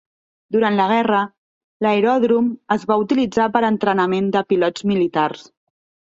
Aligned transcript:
Durant 0.53 0.77
la 0.77 0.85
guerra, 0.91 1.17
l'aeròdrom 1.85 2.47
es 2.75 2.85
va 2.91 2.97
utilitzar 3.01 3.45
per 3.57 3.61
a 3.63 3.65
l'entrenament 3.65 4.31
de 4.37 4.41
pilots 4.55 4.87
militars. 4.93 5.45